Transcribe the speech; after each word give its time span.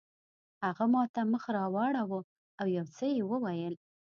هغه 0.65 0.85
ماته 0.93 1.21
مخ 1.31 1.43
راواړاوه 1.57 2.19
او 2.59 2.67
یو 2.77 2.85
څه 2.95 3.05
یې 3.15 3.23
وویل. 3.29 3.75